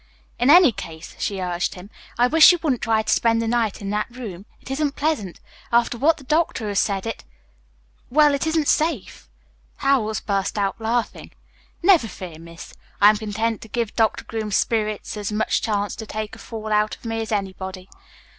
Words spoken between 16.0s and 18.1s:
take a fall out of me as anybody.